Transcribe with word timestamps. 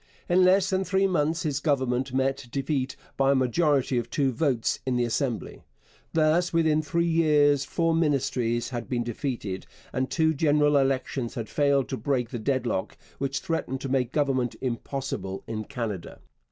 In 0.27 0.43
less 0.43 0.71
than 0.71 0.83
three 0.83 1.05
months 1.05 1.43
his 1.43 1.59
Government 1.59 2.11
met 2.11 2.47
defeat 2.51 2.95
by 3.17 3.33
a 3.33 3.35
majority 3.35 3.99
of 3.99 4.09
two 4.09 4.31
votes 4.31 4.79
in 4.83 4.95
the 4.95 5.03
Assembly. 5.03 5.61
Thus 6.13 6.51
within 6.51 6.81
three 6.81 7.05
years 7.05 7.65
four 7.65 7.93
Ministries 7.93 8.69
had 8.69 8.89
been 8.89 9.03
defeated, 9.03 9.67
and 9.93 10.09
two 10.09 10.33
general 10.33 10.75
elections 10.75 11.35
had 11.35 11.49
failed 11.49 11.87
to 11.89 11.97
break 11.97 12.31
the 12.31 12.39
deadlock 12.39 12.97
which 13.19 13.41
threatened 13.41 13.79
to 13.81 13.89
make 13.89 14.11
government 14.11 14.55
impossible 14.59 15.43
in 15.45 15.65
Canada. 15.65 16.19